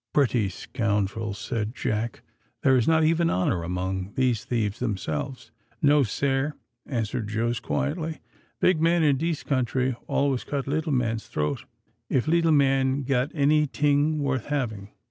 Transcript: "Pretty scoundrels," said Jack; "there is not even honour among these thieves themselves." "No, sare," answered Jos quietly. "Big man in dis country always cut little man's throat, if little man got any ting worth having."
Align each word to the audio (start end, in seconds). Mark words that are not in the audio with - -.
"Pretty 0.13 0.49
scoundrels," 0.49 1.37
said 1.37 1.75
Jack; 1.75 2.23
"there 2.63 2.75
is 2.75 2.87
not 2.87 3.03
even 3.03 3.29
honour 3.29 3.61
among 3.61 4.13
these 4.15 4.43
thieves 4.43 4.79
themselves." 4.79 5.51
"No, 5.79 6.01
sare," 6.01 6.57
answered 6.87 7.27
Jos 7.27 7.59
quietly. 7.59 8.19
"Big 8.59 8.81
man 8.81 9.03
in 9.03 9.17
dis 9.17 9.43
country 9.43 9.95
always 10.07 10.43
cut 10.43 10.65
little 10.65 10.91
man's 10.91 11.27
throat, 11.27 11.65
if 12.09 12.27
little 12.27 12.51
man 12.51 13.03
got 13.03 13.29
any 13.35 13.67
ting 13.67 14.17
worth 14.23 14.45
having." 14.47 14.89